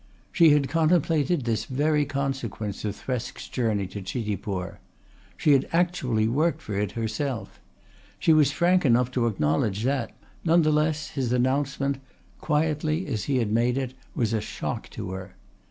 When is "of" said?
2.85-2.95